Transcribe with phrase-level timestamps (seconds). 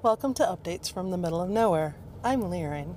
[0.00, 1.96] Welcome to Updates from the Middle of Nowhere.
[2.22, 2.94] I'm Liren.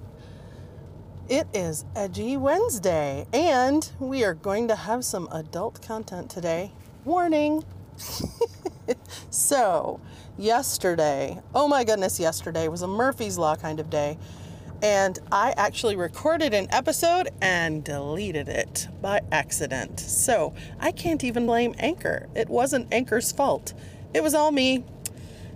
[1.28, 6.74] It is Edgy Wednesday, and we are going to have some adult content today.
[7.04, 7.66] Warning!
[9.32, 10.00] so,
[10.38, 14.20] yesterday, oh my goodness, yesterday was a Murphy's Law kind of day,
[14.84, 20.00] and I actually recorded an episode and deleted it by accident.
[20.00, 22.30] So, I can't even blame Anchor.
[22.36, 23.74] It wasn't Anchor's fault,
[24.14, 24.84] it was all me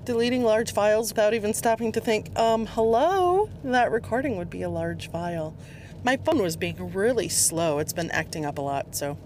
[0.05, 4.69] deleting large files without even stopping to think, um, hello, that recording would be a
[4.69, 5.55] large file.
[6.03, 7.79] My phone was being really slow.
[7.79, 8.95] It's been acting up a lot.
[8.95, 9.17] So,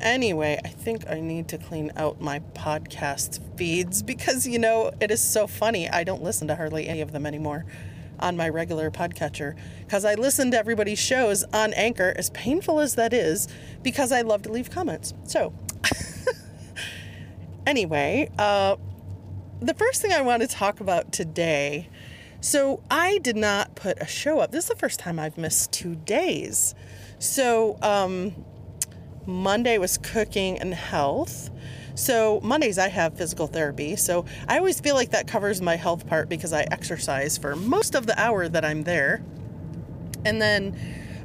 [0.00, 5.12] anyway, I think I need to clean out my podcast feeds because, you know, it
[5.12, 5.88] is so funny.
[5.88, 7.64] I don't listen to hardly any of them anymore
[8.18, 9.54] on my regular podcatcher
[9.86, 13.46] because I listen to everybody's shows on Anchor, as painful as that is,
[13.84, 15.14] because I love to leave comments.
[15.22, 15.52] So,
[17.66, 18.74] anyway, uh,
[19.60, 21.88] the first thing I want to talk about today.
[22.40, 24.52] So, I did not put a show up.
[24.52, 26.74] This is the first time I've missed two days.
[27.18, 28.44] So, um,
[29.26, 31.50] Monday was cooking and health.
[31.96, 33.96] So, Mondays I have physical therapy.
[33.96, 37.96] So, I always feel like that covers my health part because I exercise for most
[37.96, 39.20] of the hour that I'm there.
[40.24, 40.78] And then,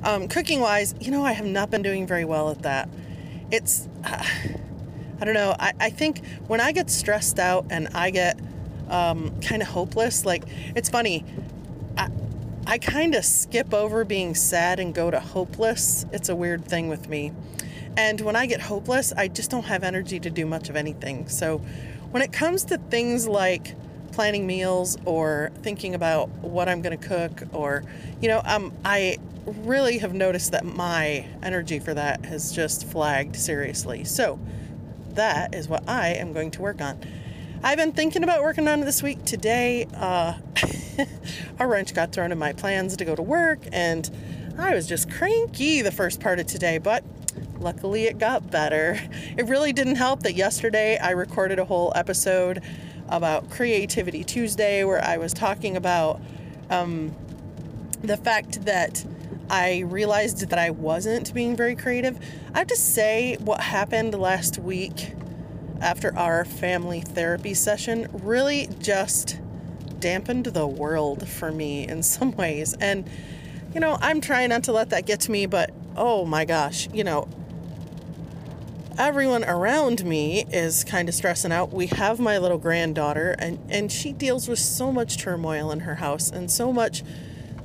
[0.04, 2.90] um, cooking wise, you know, I have not been doing very well at that.
[3.52, 3.88] It's.
[4.04, 4.24] Uh,
[5.22, 5.56] I don't know.
[5.60, 8.40] I, I think when I get stressed out and I get
[8.90, 10.44] um, kind of hopeless, like
[10.76, 11.26] it's funny.
[11.98, 12.10] I,
[12.66, 16.06] I kind of skip over being sad and go to hopeless.
[16.12, 17.32] It's a weird thing with me.
[17.98, 21.28] And when I get hopeless, I just don't have energy to do much of anything.
[21.28, 21.60] So
[22.12, 23.76] when it comes to things like
[24.12, 27.84] planning meals or thinking about what I'm going to cook or,
[28.22, 33.36] you know, um, I really have noticed that my energy for that has just flagged
[33.36, 34.04] seriously.
[34.04, 34.40] So
[35.16, 37.00] that is what I am going to work on.
[37.64, 39.24] I've been thinking about working on it this week.
[39.26, 40.34] Today, uh,
[41.60, 44.10] a wrench got thrown in my plans to go to work, and
[44.58, 47.04] I was just cranky the first part of today, but
[47.60, 49.00] luckily it got better.
[49.38, 52.62] It really didn't help that yesterday I recorded a whole episode
[53.10, 56.22] about Creativity Tuesday where I was talking about
[56.70, 57.16] um,
[58.04, 59.04] the fact that
[59.54, 62.20] I realized that I wasn't being very creative.
[62.56, 65.14] I have to say, what happened last week
[65.80, 69.40] after our family therapy session really just
[70.00, 72.74] dampened the world for me in some ways.
[72.82, 73.08] And,
[73.76, 76.90] you know, I'm trying not to let that get to me, but oh my gosh,
[76.92, 77.28] you know,
[78.98, 81.72] everyone around me is kind of stressing out.
[81.72, 85.96] We have my little granddaughter, and, and she deals with so much turmoil in her
[85.96, 87.04] house and so much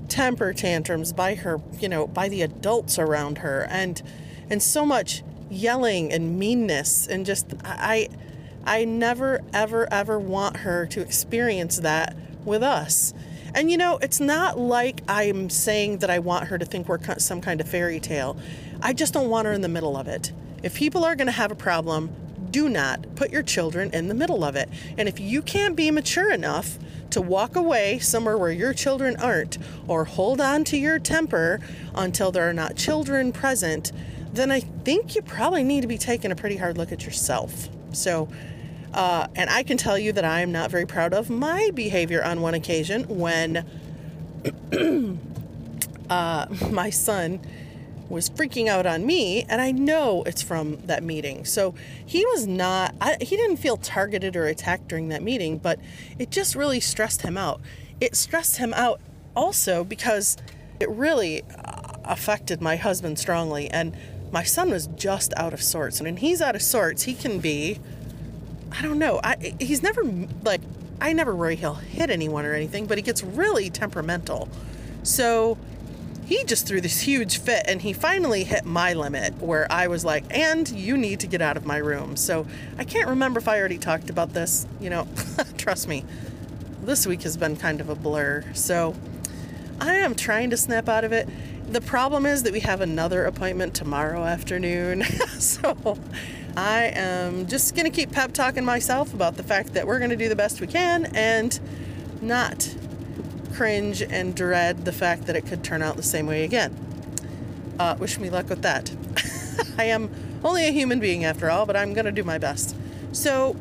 [0.08, 4.02] temper tantrums by her, you know, by the adults around her and
[4.50, 8.08] and so much yelling and meanness and just I
[8.64, 13.14] I never ever ever want her to experience that with us.
[13.54, 16.98] And you know, it's not like I'm saying that I want her to think we're
[17.18, 18.36] some kind of fairy tale.
[18.82, 20.32] I just don't want her in the middle of it.
[20.62, 22.10] If people are going to have a problem,
[22.50, 24.68] do not put your children in the middle of it.
[24.96, 26.78] And if you can't be mature enough
[27.10, 31.60] to walk away somewhere where your children aren't, or hold on to your temper
[31.94, 33.92] until there are not children present,
[34.32, 37.68] then I think you probably need to be taking a pretty hard look at yourself.
[37.92, 38.28] So,
[38.92, 42.22] uh, and I can tell you that I am not very proud of my behavior
[42.22, 43.66] on one occasion when
[46.10, 47.40] uh, my son
[48.08, 51.44] was freaking out on me, and I know it's from that meeting.
[51.44, 51.74] So
[52.04, 55.78] he was not, I, he didn't feel targeted or attacked during that meeting, but
[56.18, 57.60] it just really stressed him out.
[58.00, 59.00] It stressed him out
[59.36, 60.36] also because
[60.80, 63.96] it really uh, affected my husband strongly, and
[64.32, 65.98] my son was just out of sorts.
[66.00, 67.78] And when he's out of sorts, he can be,
[68.72, 70.02] I don't know, I, he's never
[70.44, 70.60] like,
[71.00, 74.48] I never worry he'll hit anyone or anything, but he gets really temperamental.
[75.02, 75.56] So,
[76.28, 80.04] he just threw this huge fit and he finally hit my limit where I was
[80.04, 82.16] like, and you need to get out of my room.
[82.16, 82.46] So
[82.76, 84.66] I can't remember if I already talked about this.
[84.78, 85.08] You know,
[85.56, 86.04] trust me,
[86.82, 88.44] this week has been kind of a blur.
[88.52, 88.94] So
[89.80, 91.26] I am trying to snap out of it.
[91.72, 95.04] The problem is that we have another appointment tomorrow afternoon.
[95.38, 95.96] so
[96.58, 100.10] I am just going to keep pep talking myself about the fact that we're going
[100.10, 101.58] to do the best we can and
[102.20, 102.68] not
[103.58, 106.72] cringe and dread the fact that it could turn out the same way again.
[107.76, 108.94] Uh, wish me luck with that.
[109.78, 110.10] I am
[110.44, 112.76] only a human being after all, but I'm going to do my best.
[113.10, 113.56] So,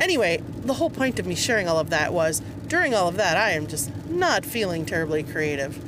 [0.00, 3.36] anyway, the whole point of me sharing all of that was during all of that,
[3.36, 5.84] I am just not feeling terribly creative.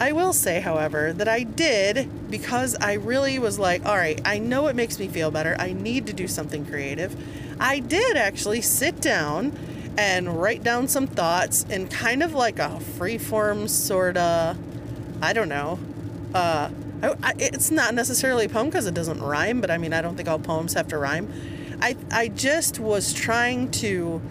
[0.00, 4.38] I will say, however, that I did because I really was like, all right, I
[4.38, 5.56] know it makes me feel better.
[5.58, 7.16] I need to do something creative.
[7.58, 9.50] I did actually sit down
[9.96, 14.56] and write down some thoughts in kind of like a freeform sort of,
[15.22, 15.78] I don't know.
[16.34, 16.70] Uh,
[17.02, 20.00] I, I, it's not necessarily a poem because it doesn't rhyme, but I mean, I
[20.00, 21.32] don't think all poems have to rhyme.
[21.80, 24.22] I, I just was trying to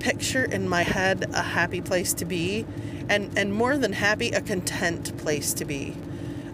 [0.00, 2.66] picture in my head a happy place to be,
[3.08, 5.96] and, and more than happy, a content place to be.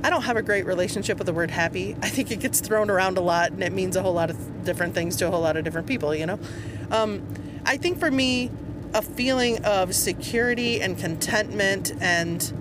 [0.03, 1.97] I don't have a great relationship with the word happy.
[2.03, 4.65] I think it gets thrown around a lot and it means a whole lot of
[4.65, 6.39] different things to a whole lot of different people, you know?
[6.91, 7.23] Um,
[7.65, 8.51] I think for me,
[8.93, 12.53] a feeling of security and contentment and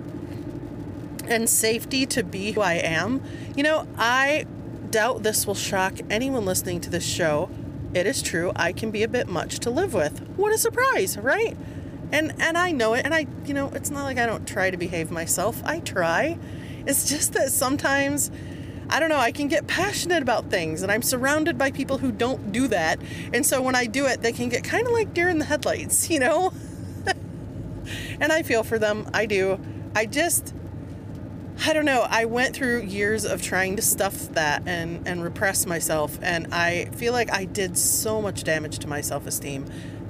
[1.26, 3.22] and safety to be who I am.
[3.56, 4.46] You know, I
[4.90, 7.50] doubt this will shock anyone listening to this show.
[7.94, 10.20] It is true, I can be a bit much to live with.
[10.36, 11.56] What a surprise, right?
[12.12, 14.70] And and I know it and I, you know, it's not like I don't try
[14.70, 15.62] to behave myself.
[15.66, 16.38] I try.
[16.86, 18.32] It's just that sometimes
[18.94, 22.12] I don't know, I can get passionate about things and I'm surrounded by people who
[22.12, 23.00] don't do that.
[23.34, 25.46] And so when I do it, they can get kind of like deer in the
[25.46, 26.54] headlights, you know?
[28.20, 29.10] and I feel for them.
[29.12, 29.60] I do.
[29.96, 30.54] I just
[31.66, 32.06] I don't know.
[32.08, 36.86] I went through years of trying to stuff that and and repress myself and I
[36.94, 39.66] feel like I did so much damage to my self-esteem.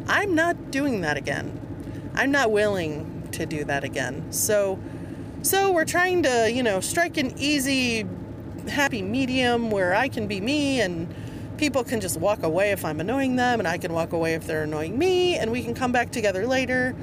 [0.10, 1.58] I'm not doing that again.
[2.16, 4.30] I'm not willing to do that again.
[4.34, 4.78] So
[5.42, 8.06] so we're trying to, you know, strike an easy
[8.70, 11.14] happy medium where I can be me and
[11.58, 14.48] people can just walk away if I'm annoying them and I can walk away if
[14.48, 16.96] they're annoying me and we can come back together later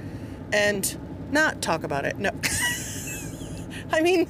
[0.53, 2.19] and not talk about it.
[2.19, 2.31] No.
[3.93, 4.29] I mean,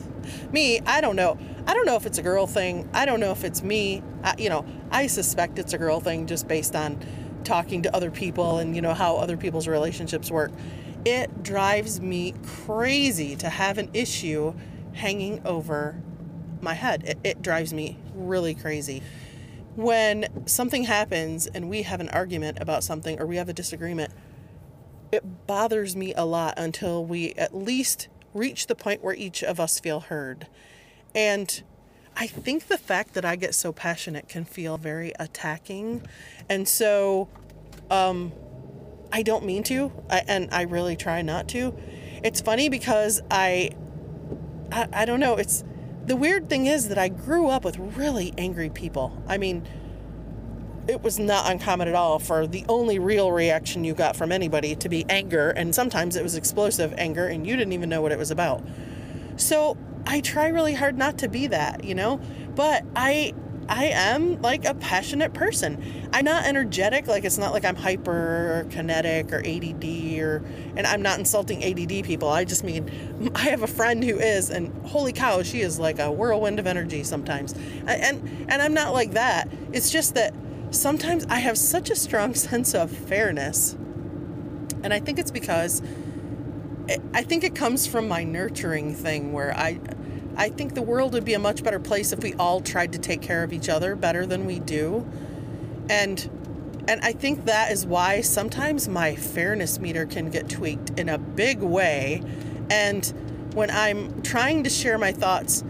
[0.53, 1.39] me, I don't know.
[1.67, 2.89] I don't know if it's a girl thing.
[2.93, 4.03] I don't know if it's me.
[4.23, 6.99] I, you know, I suspect it's a girl thing just based on
[7.45, 10.53] talking to other people and, you know, how other people's relationships work.
[11.05, 14.55] It drives me crazy to have an issue
[14.93, 15.97] hanging over
[16.63, 17.05] my head.
[17.05, 19.03] It, it drives me really crazy.
[19.77, 24.13] When something happens and we have an argument about something or we have a disagreement,
[25.13, 29.59] it bothers me a lot until we at least reach the point where each of
[29.59, 30.47] us feel heard.
[31.15, 31.63] And
[32.17, 36.03] I think the fact that I get so passionate can feel very attacking.
[36.49, 37.29] And so
[37.91, 38.33] um,
[39.13, 41.75] I don't mean to, I, and I really try not to.
[42.23, 43.71] It's funny because I,
[44.71, 45.65] I, I don't know, it's
[46.11, 49.17] the weird thing is that I grew up with really angry people.
[49.29, 49.65] I mean,
[50.89, 54.75] it was not uncommon at all for the only real reaction you got from anybody
[54.75, 58.11] to be anger, and sometimes it was explosive anger, and you didn't even know what
[58.11, 58.61] it was about.
[59.37, 62.21] So I try really hard not to be that, you know,
[62.57, 63.33] but I
[63.71, 66.11] I am like a passionate person.
[66.13, 69.85] I'm not energetic, like it's not like I'm hyper or kinetic or ADD
[70.19, 70.43] or
[70.75, 72.29] and I'm not insulting ADD people.
[72.29, 76.01] I just mean I have a friend who is and holy cow, she is like
[76.01, 77.55] a whirlwind of energy sometimes.
[77.87, 79.49] And and I'm not like that.
[79.73, 80.35] It's just that
[80.73, 83.75] sometimes I have such a strong sense of fairness.
[84.83, 85.81] And I think it's because
[87.15, 89.79] I think it comes from my nurturing thing where I
[90.37, 92.99] I think the world would be a much better place if we all tried to
[92.99, 95.07] take care of each other better than we do.
[95.89, 96.29] And
[96.89, 101.19] and I think that is why sometimes my fairness meter can get tweaked in a
[101.19, 102.23] big way.
[102.71, 103.05] And
[103.55, 105.63] when I'm trying to share my thoughts,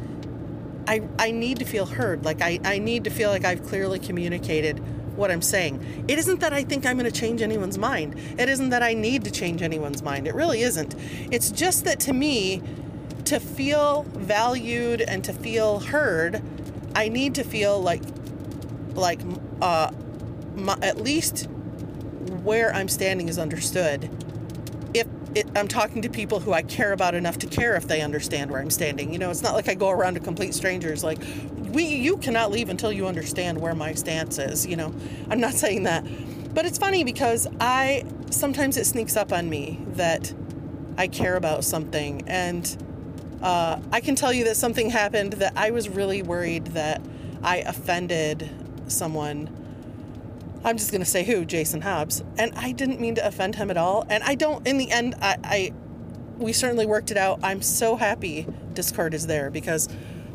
[0.87, 2.25] I, I need to feel heard.
[2.25, 4.79] Like I, I need to feel like I've clearly communicated
[5.17, 6.05] what I'm saying.
[6.09, 8.19] It isn't that I think I'm going to change anyone's mind.
[8.39, 10.27] It isn't that I need to change anyone's mind.
[10.27, 10.95] It really isn't.
[11.31, 12.63] It's just that to me,
[13.31, 16.43] to feel valued and to feel heard,
[16.97, 18.03] I need to feel like,
[18.95, 19.21] like,
[19.63, 19.93] uh,
[20.57, 21.47] my, at least
[22.43, 24.11] where I'm standing is understood.
[24.95, 25.07] If
[25.37, 28.51] it, I'm talking to people who I care about enough to care if they understand
[28.51, 31.23] where I'm standing, you know, it's not like I go around to complete strangers like,
[31.69, 34.67] we, you cannot leave until you understand where my stance is.
[34.67, 34.93] You know,
[35.31, 36.05] I'm not saying that,
[36.53, 40.35] but it's funny because I sometimes it sneaks up on me that
[40.99, 42.77] I care about something and
[43.43, 47.01] uh, I can tell you that something happened that I was really worried that
[47.43, 48.51] I offended
[48.87, 49.57] someone.
[50.63, 52.23] I'm just going to say who, Jason Hobbs.
[52.37, 54.05] And I didn't mean to offend him at all.
[54.11, 55.73] And I don't, in the end, I, I
[56.37, 57.41] we certainly worked it out.
[57.43, 59.89] I'm so happy Discord is there because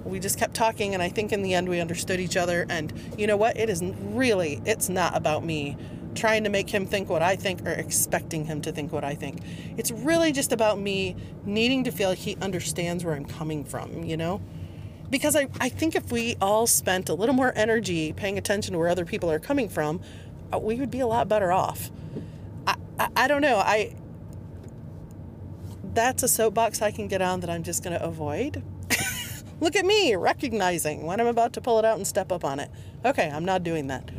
[0.03, 2.65] we just kept talking and I think in the end we understood each other.
[2.69, 3.57] And you know what?
[3.57, 5.77] It is really, it's not about me
[6.15, 9.15] trying to make him think what I think or expecting him to think what I
[9.15, 9.41] think.
[9.77, 14.03] It's really just about me needing to feel like he understands where I'm coming from,
[14.03, 14.41] you know?
[15.10, 18.79] Because I, I think if we all spent a little more energy paying attention to
[18.79, 20.01] where other people are coming from,
[20.53, 21.91] uh, we would be a lot better off.
[22.65, 23.57] I, I, I don't know.
[23.57, 23.95] I
[25.93, 28.62] that's a soapbox I can get on that I'm just going to avoid.
[29.62, 32.60] Look at me recognizing when I'm about to pull it out and step up on
[32.60, 32.69] it.
[33.05, 34.12] Okay, I'm not doing that.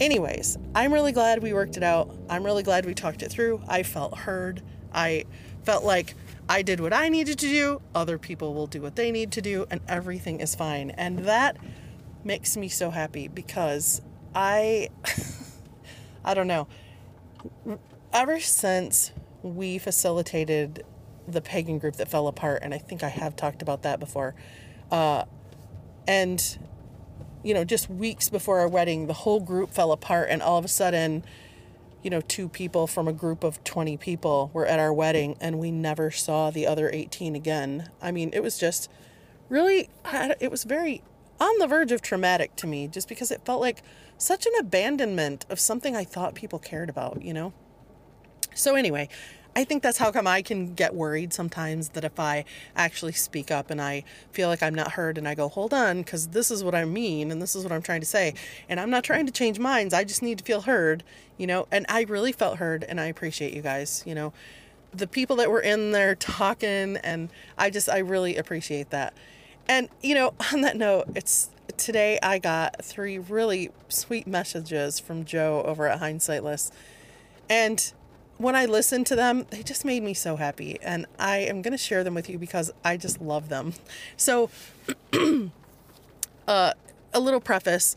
[0.00, 2.14] Anyways, I'm really glad we worked it out.
[2.28, 3.62] I'm really glad we talked it through.
[3.68, 4.60] I felt heard.
[4.92, 5.24] I
[5.62, 6.14] felt like
[6.48, 9.40] I did what I needed to do, other people will do what they need to
[9.40, 10.90] do, and everything is fine.
[10.90, 11.56] And that
[12.22, 14.02] makes me so happy because
[14.34, 14.90] I
[16.24, 16.66] I don't know.
[18.12, 20.84] Ever since we facilitated
[21.26, 24.34] the pagan group that fell apart, and I think I have talked about that before,
[24.90, 25.24] uh,
[26.06, 26.58] and
[27.44, 30.64] you know, just weeks before our wedding, the whole group fell apart, and all of
[30.64, 31.24] a sudden,
[32.02, 35.58] you know, two people from a group of 20 people were at our wedding, and
[35.58, 37.90] we never saw the other 18 again.
[38.02, 38.90] I mean, it was just
[39.48, 39.88] really,
[40.40, 41.02] it was very
[41.40, 43.82] on the verge of traumatic to me just because it felt like
[44.16, 47.52] such an abandonment of something I thought people cared about, you know?
[48.54, 49.08] So, anyway,
[49.56, 52.44] I think that's how come I can get worried sometimes that if I
[52.74, 55.98] actually speak up and I feel like I'm not heard and I go, hold on,
[56.02, 58.34] because this is what I mean and this is what I'm trying to say.
[58.68, 59.94] And I'm not trying to change minds.
[59.94, 61.04] I just need to feel heard,
[61.38, 61.68] you know?
[61.70, 64.32] And I really felt heard and I appreciate you guys, you know?
[64.92, 69.14] The people that were in there talking and I just, I really appreciate that.
[69.68, 75.24] And, you know, on that note, it's today I got three really sweet messages from
[75.24, 76.72] Joe over at Hindsightless.
[77.48, 77.92] And
[78.38, 80.78] when I listened to them, they just made me so happy.
[80.82, 83.74] And I am going to share them with you because I just love them.
[84.16, 84.50] So,
[86.48, 86.72] uh,
[87.12, 87.96] a little preface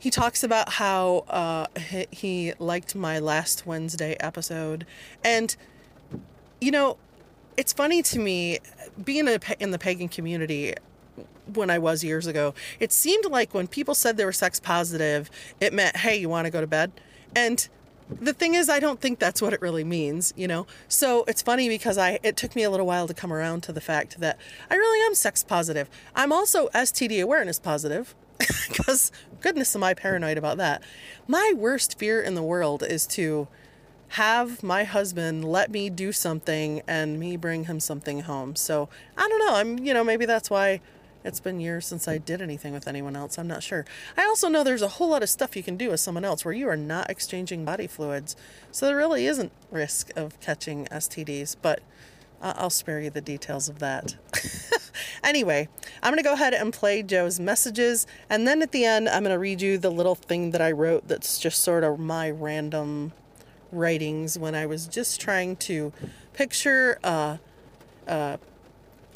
[0.00, 1.66] he talks about how uh,
[2.10, 4.86] he liked my last Wednesday episode.
[5.22, 5.54] And,
[6.58, 6.96] you know,
[7.58, 8.60] it's funny to me
[9.04, 10.72] being a, in the pagan community
[11.52, 12.54] when I was years ago.
[12.80, 15.30] It seemed like when people said they were sex positive,
[15.60, 16.92] it meant, hey, you want to go to bed?
[17.36, 17.68] And
[18.20, 20.66] the thing is, I don't think that's what it really means, you know?
[20.88, 23.72] So it's funny because I it took me a little while to come around to
[23.72, 24.38] the fact that
[24.70, 25.88] I really am sex positive.
[26.14, 28.14] I'm also STD awareness positive
[28.68, 30.82] because goodness am I paranoid about that.
[31.28, 33.48] My worst fear in the world is to
[34.14, 38.56] have my husband let me do something and me bring him something home.
[38.56, 39.54] So I don't know.
[39.54, 40.80] I'm, you know, maybe that's why
[41.24, 43.38] it's been years since I did anything with anyone else.
[43.38, 43.84] I'm not sure.
[44.16, 46.44] I also know there's a whole lot of stuff you can do with someone else
[46.44, 48.36] where you are not exchanging body fluids.
[48.70, 51.80] So there really isn't risk of catching STDs, but
[52.42, 54.16] I'll spare you the details of that.
[55.24, 55.68] anyway,
[56.02, 58.06] I'm going to go ahead and play Joe's messages.
[58.30, 60.72] And then at the end, I'm going to read you the little thing that I
[60.72, 63.12] wrote that's just sort of my random
[63.70, 65.92] writings when I was just trying to
[66.32, 67.38] picture a,
[68.06, 68.38] a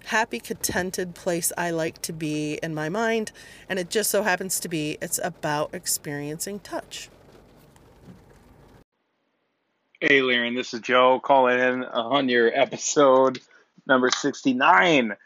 [0.05, 3.33] happy, contented place I like to be in my mind.
[3.69, 7.09] And it just so happens to be it's about experiencing touch.
[10.01, 13.41] Hey, Liren, this is Joe calling in on your episode
[13.87, 15.17] number 69,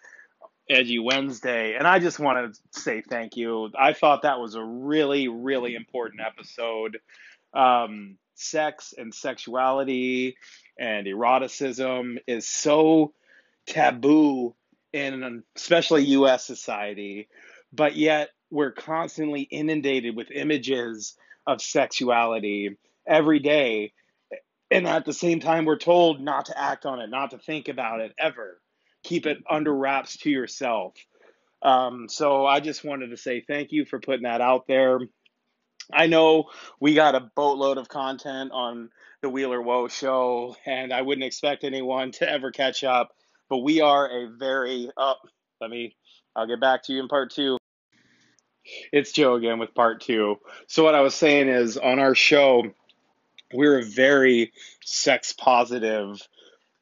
[0.71, 1.75] Edgy Wednesday.
[1.75, 3.71] And I just want to say thank you.
[3.79, 7.01] I thought that was a really, really important episode.
[7.55, 10.37] Um, sex and sexuality
[10.79, 13.13] and eroticism is so
[13.67, 14.55] taboo
[14.93, 17.29] in especially US society,
[17.73, 21.17] but yet we're constantly inundated with images
[21.47, 22.77] of sexuality
[23.07, 23.93] every day.
[24.71, 27.69] And at the same time, we're told not to act on it, not to think
[27.69, 28.61] about it ever.
[29.03, 30.95] Keep it under wraps to yourself.
[31.63, 35.01] Um, so I just wanted to say thank you for putting that out there.
[35.93, 38.91] I know we got a boatload of content on
[39.23, 43.13] the Wheeler Woe show, and I wouldn't expect anyone to ever catch up.
[43.49, 45.21] But we are a very up.
[45.25, 45.29] Oh,
[45.61, 45.97] let me.
[46.37, 47.59] I'll get back to you in part two.
[48.93, 50.37] It's Joe again with part two.
[50.67, 52.65] So what I was saying is on our show,
[53.53, 54.53] we're a very
[54.85, 56.21] sex positive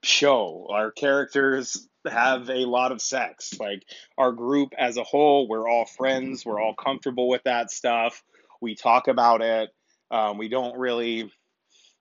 [0.03, 0.67] show.
[0.71, 3.59] Our characters have a lot of sex.
[3.59, 3.85] Like
[4.19, 6.45] our group as a whole, we're all friends.
[6.45, 8.23] We're all comfortable with that stuff.
[8.61, 9.71] We talk about it.
[10.11, 11.33] Um, we don't really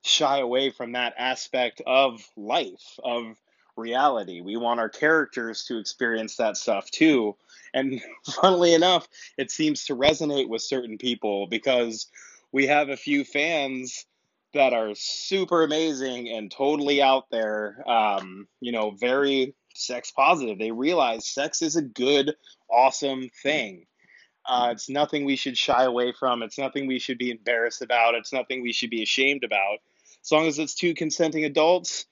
[0.04, 3.36] shy away from that aspect of life, of
[3.78, 4.42] reality.
[4.42, 7.36] We want our characters to experience that stuff too.
[7.74, 8.02] And
[8.42, 12.08] funnily enough, it seems to resonate with certain people because
[12.52, 14.06] we have a few fans
[14.54, 20.58] that are super amazing and totally out there, um, you know, very sex positive.
[20.58, 22.34] They realize sex is a good,
[22.70, 23.86] awesome thing.
[24.48, 26.44] Uh, it's nothing we should shy away from.
[26.44, 28.16] It's nothing we should be embarrassed about.
[28.16, 29.80] It's nothing we should be ashamed about.
[30.24, 32.06] As long as it's two consenting adults,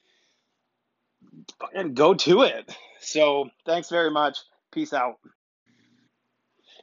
[1.74, 2.76] and go to it.
[3.00, 4.38] So thanks very much.
[4.72, 5.18] Peace out.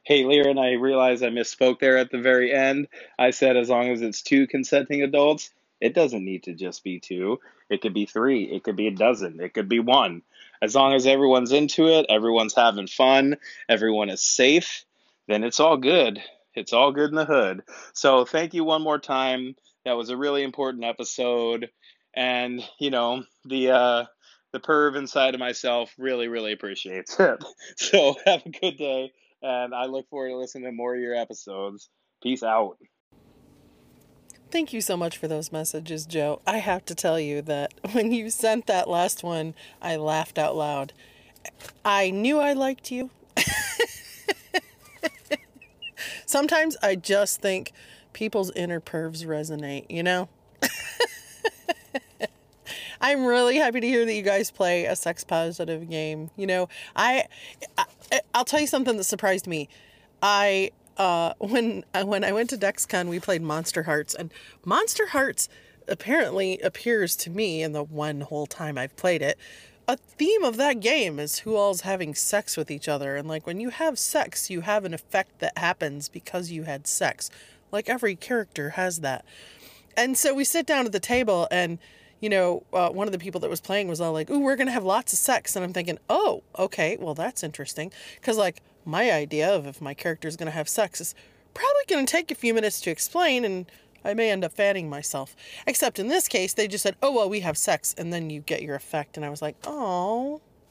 [0.04, 2.88] Hey, and I realize I misspoke there at the very end.
[3.18, 5.50] I said as long as it's two consenting adults,
[5.80, 7.38] it doesn't need to just be two.
[7.70, 8.44] It could be three.
[8.44, 9.40] It could be a dozen.
[9.40, 10.22] It could be one.
[10.60, 13.36] As long as everyone's into it, everyone's having fun,
[13.68, 14.84] everyone is safe,
[15.28, 16.20] then it's all good.
[16.54, 17.62] It's all good in the hood.
[17.94, 19.56] So thank you one more time.
[19.84, 21.70] That was a really important episode.
[22.14, 24.04] And, you know, the uh
[24.52, 27.42] the perv inside of myself really, really appreciates it.
[27.76, 31.14] So have a good day and I look forward to listening to more of your
[31.14, 31.90] episodes.
[32.22, 32.78] Peace out.
[34.50, 36.40] Thank you so much for those messages, Joe.
[36.46, 40.54] I have to tell you that when you sent that last one, I laughed out
[40.54, 40.92] loud.
[41.84, 43.10] I knew I liked you.
[46.26, 47.72] Sometimes I just think
[48.12, 50.28] people's inner pervs resonate, you know?
[53.02, 56.30] I'm really happy to hear that you guys play a sex positive game.
[56.36, 57.26] You know, I,
[57.76, 57.84] I
[58.32, 59.68] I'll tell you something that surprised me.
[60.22, 64.32] I uh, when uh, when I went to DexCon, we played Monster Hearts, and
[64.64, 65.48] Monster Hearts
[65.88, 69.36] apparently appears to me in the one whole time I've played it.
[69.88, 73.48] A theme of that game is who all's having sex with each other, and like
[73.48, 77.30] when you have sex, you have an effect that happens because you had sex.
[77.72, 79.24] Like every character has that,
[79.96, 81.78] and so we sit down at the table and
[82.22, 84.54] you know, uh, one of the people that was playing was all like, "Ooh, we're
[84.54, 88.62] gonna have lots of sex," and I'm thinking, "Oh, okay, well that's interesting," because like
[88.84, 91.16] my idea of if my character is gonna have sex is
[91.52, 93.66] probably gonna take a few minutes to explain, and
[94.04, 95.34] I may end up fanning myself.
[95.66, 98.40] Except in this case, they just said, "Oh well, we have sex," and then you
[98.40, 100.40] get your effect, and I was like, "Oh."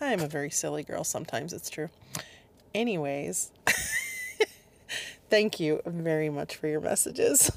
[0.00, 1.90] I am a very silly girl sometimes, it's true.
[2.74, 3.52] Anyways,
[5.30, 7.52] thank you very much for your messages.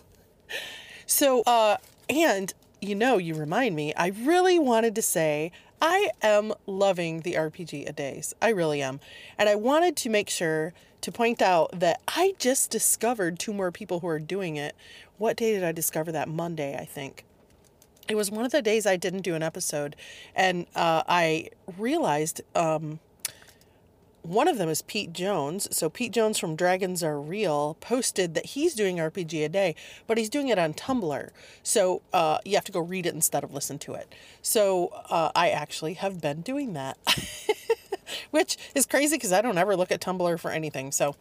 [1.06, 1.78] So, uh,
[2.10, 7.34] and you know, you remind me, I really wanted to say I am loving the
[7.34, 8.34] RPG a days.
[8.42, 9.00] I really am.
[9.38, 13.72] And I wanted to make sure to point out that I just discovered two more
[13.72, 14.76] people who are doing it.
[15.18, 16.28] What day did I discover that?
[16.28, 17.26] Monday, I think.
[18.08, 19.96] It was one of the days I didn't do an episode,
[20.36, 23.00] and uh, I realized um,
[24.26, 25.68] one of them is Pete Jones.
[25.76, 29.76] So Pete Jones from Dragons Are Real posted that he's doing RPG a day,
[30.08, 31.30] but he's doing it on Tumblr.
[31.64, 34.14] So uh, you have to go read it instead of listen to it.
[34.42, 36.98] So uh, I actually have been doing that,
[38.32, 40.92] which is crazy because I don't ever look at Tumblr for anything.
[40.92, 41.16] So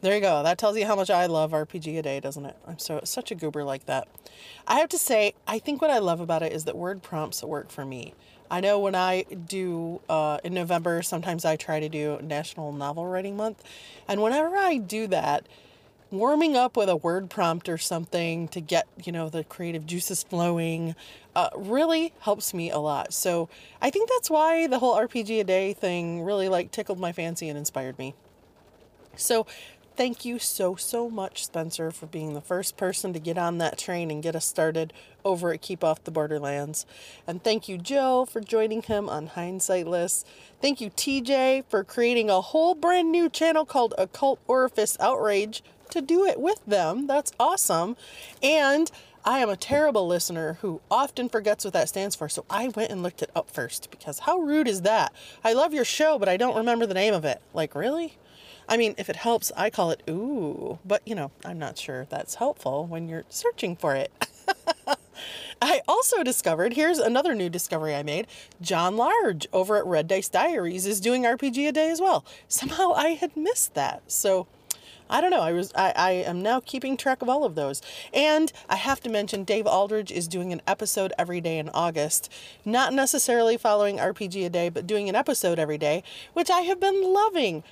[0.00, 0.42] there you go.
[0.42, 2.56] That tells you how much I love RPG a day, doesn't it?
[2.66, 4.08] I'm so such a goober like that.
[4.66, 7.42] I have to say, I think what I love about it is that word prompts
[7.42, 8.14] work for me.
[8.50, 13.06] I know when I do uh, in November, sometimes I try to do National Novel
[13.06, 13.62] Writing Month.
[14.06, 15.46] And whenever I do that,
[16.10, 20.22] warming up with a word prompt or something to get, you know, the creative juices
[20.22, 20.94] flowing
[21.36, 23.12] uh, really helps me a lot.
[23.12, 23.48] So
[23.82, 27.48] I think that's why the whole RPG a day thing really like tickled my fancy
[27.48, 28.14] and inspired me.
[29.16, 29.46] So
[29.98, 33.76] thank you so, so much, Spencer, for being the first person to get on that
[33.76, 34.92] train and get us started
[35.24, 36.86] over at Keep Off the Borderlands.
[37.26, 40.24] And thank you, Joe, for joining him on Hindsight List.
[40.62, 46.00] Thank you, TJ, for creating a whole brand new channel called Occult Orifice Outrage to
[46.00, 47.08] do it with them.
[47.08, 47.96] That's awesome.
[48.40, 48.92] And
[49.24, 52.92] I am a terrible listener who often forgets what that stands for, so I went
[52.92, 55.12] and looked it up first because how rude is that?
[55.42, 57.42] I love your show, but I don't remember the name of it.
[57.52, 58.16] Like, really?
[58.68, 62.06] I mean, if it helps, I call it ooh, but you know, I'm not sure
[62.10, 64.12] that's helpful when you're searching for it.
[65.62, 68.26] I also discovered here's another new discovery I made.
[68.60, 72.24] John Large over at Red Dice Diaries is doing RPG a day as well.
[72.46, 74.02] Somehow I had missed that.
[74.06, 74.46] So
[75.10, 75.40] I don't know.
[75.40, 77.80] I was I, I am now keeping track of all of those.
[78.12, 82.30] And I have to mention Dave Aldridge is doing an episode every day in August.
[82.64, 86.02] Not necessarily following RPG a day, but doing an episode every day,
[86.34, 87.64] which I have been loving.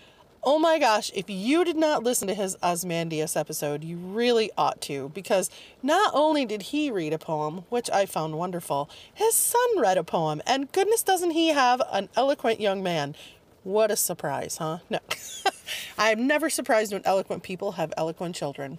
[0.49, 4.81] Oh my gosh, if you did not listen to his Ozymandias episode, you really ought
[4.83, 5.51] to, because
[5.83, 10.05] not only did he read a poem, which I found wonderful, his son read a
[10.05, 13.17] poem, and goodness doesn't he have an eloquent young man.
[13.65, 14.79] What a surprise, huh?
[14.89, 15.01] No.
[15.99, 18.79] I'm never surprised when eloquent people have eloquent children.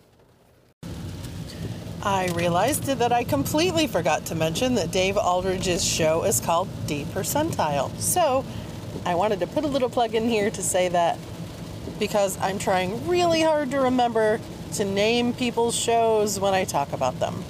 [2.02, 7.06] I realized that I completely forgot to mention that Dave Aldridge's show is called D
[7.14, 7.94] Percentile.
[8.00, 8.46] So
[9.06, 11.18] I wanted to put a little plug in here to say that
[12.00, 14.40] because I'm trying really hard to remember
[14.74, 17.44] to name people's shows when I talk about them.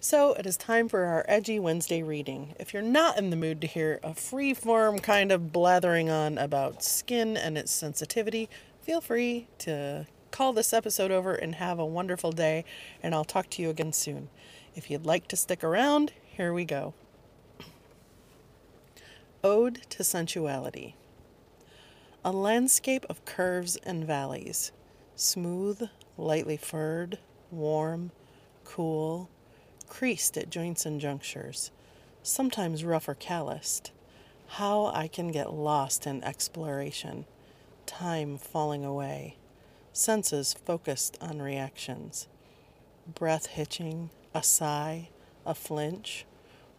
[0.00, 2.54] So it is time for our Edgy Wednesday reading.
[2.58, 6.38] If you're not in the mood to hear a free form kind of blathering on
[6.38, 8.48] about skin and its sensitivity,
[8.80, 12.64] feel free to call this episode over and have a wonderful day,
[13.02, 14.30] and I'll talk to you again soon.
[14.74, 16.94] If you'd like to stick around, here we go.
[19.42, 20.94] Ode to Sensuality
[22.28, 24.70] a landscape of curves and valleys,
[25.16, 25.88] smooth,
[26.18, 27.16] lightly furred,
[27.50, 28.10] warm,
[28.64, 29.30] cool,
[29.88, 31.70] creased at joints and junctures,
[32.22, 33.92] sometimes rough or calloused.
[34.46, 37.24] How I can get lost in exploration,
[37.86, 39.36] time falling away,
[39.94, 42.28] senses focused on reactions.
[43.14, 45.08] Breath hitching, a sigh,
[45.46, 46.26] a flinch.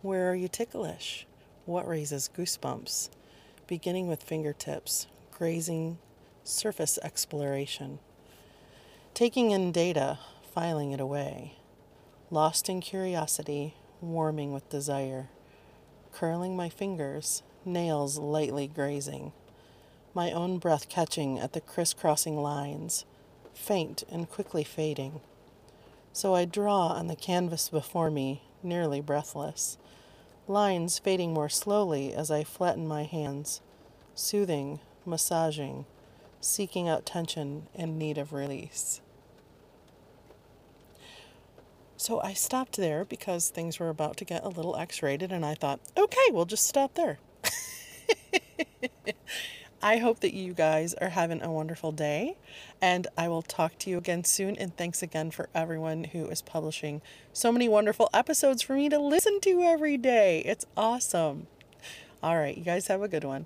[0.03, 1.25] Where are you ticklish?
[1.65, 3.09] What raises goosebumps?
[3.65, 5.07] Beginning with fingertips,
[5.39, 5.97] grazing,
[6.43, 7.97] surface exploration.
[9.13, 10.19] Taking in data,
[10.53, 11.53] filing it away.
[12.29, 15.29] Lost in curiosity, warming with desire.
[16.11, 19.31] Curling my fingers, nails lightly grazing.
[20.13, 23.05] My own breath catching at the crisscrossing lines,
[23.53, 25.21] faint and quickly fading.
[26.11, 29.77] So I draw on the canvas before me, nearly breathless,
[30.49, 33.61] lines fading more slowly as I flatten my hands,
[34.15, 35.85] soothing, massaging,
[36.39, 39.01] seeking out tension in need of release.
[41.97, 45.45] So I stopped there because things were about to get a little X rated, and
[45.45, 47.19] I thought, okay, we'll just stop there.
[49.81, 52.37] I hope that you guys are having a wonderful day,
[52.81, 54.55] and I will talk to you again soon.
[54.55, 57.01] And thanks again for everyone who is publishing
[57.33, 60.39] so many wonderful episodes for me to listen to every day.
[60.45, 61.47] It's awesome.
[62.23, 63.45] All right, you guys have a good one.